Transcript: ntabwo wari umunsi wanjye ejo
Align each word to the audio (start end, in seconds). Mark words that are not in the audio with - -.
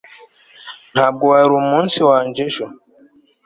ntabwo 0.93 1.23
wari 1.31 1.53
umunsi 1.61 1.99
wanjye 2.09 2.39
ejo 2.49 2.65